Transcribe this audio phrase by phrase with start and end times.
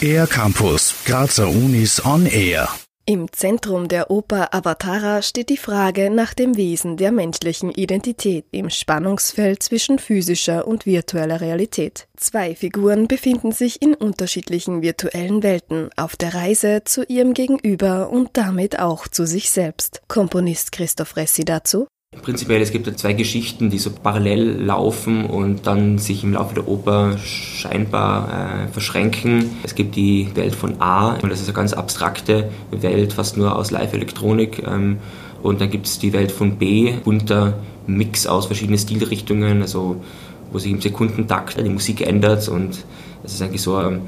[0.00, 2.68] Air Campus, Grazer Unis on Air.
[3.08, 8.68] Im Zentrum der Oper Avatara steht die Frage nach dem Wesen der menschlichen Identität im
[8.68, 12.08] Spannungsfeld zwischen physischer und virtueller Realität.
[12.16, 18.30] Zwei Figuren befinden sich in unterschiedlichen virtuellen Welten auf der Reise zu ihrem Gegenüber und
[18.36, 20.02] damit auch zu sich selbst.
[20.08, 21.86] Komponist Christoph Ressi dazu.
[22.22, 26.56] Prinzipiell, es gibt ja zwei Geschichten, die so parallel laufen und dann sich im Laufe
[26.56, 29.50] der Oper scheinbar äh, verschränken.
[29.62, 33.54] Es gibt die Welt von A, und das ist eine ganz abstrakte Welt, fast nur
[33.54, 34.62] aus Live-Elektronik.
[34.66, 34.98] Ähm,
[35.42, 40.02] und dann gibt es die Welt von B, bunter Mix aus verschiedenen Stilrichtungen, also
[40.50, 42.84] wo sich im Sekundentakt die Musik ändert und
[43.22, 44.00] es ist eigentlich so eine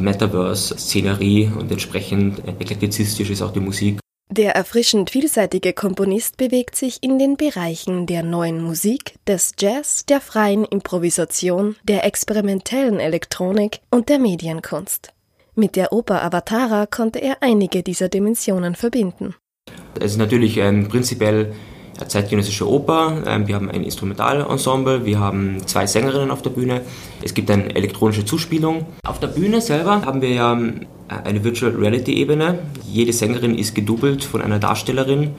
[0.00, 4.01] Metaverse-Szenerie und entsprechend eklektizistisch ist auch die Musik.
[4.32, 10.22] Der erfrischend vielseitige Komponist bewegt sich in den Bereichen der neuen Musik, des Jazz, der
[10.22, 15.12] freien Improvisation, der experimentellen Elektronik und der Medienkunst.
[15.54, 19.34] Mit der Oper Avatara konnte er einige dieser Dimensionen verbinden.
[20.00, 21.52] Es ist natürlich ähm, prinzipiell
[21.98, 23.22] eine zeitgenössische Oper.
[23.26, 26.80] Ähm, wir haben ein Instrumentalensemble, wir haben zwei Sängerinnen auf der Bühne.
[27.20, 28.86] Es gibt eine elektronische Zuspielung.
[29.04, 30.86] Auf der Bühne selber haben wir ja ähm,
[31.24, 32.58] eine Virtual Reality Ebene.
[32.86, 35.30] Jede Sängerin ist gedoubelt von einer Darstellerin,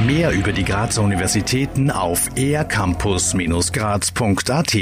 [0.07, 4.75] Mehr über die Grazer Universitäten auf ercampus-graz.at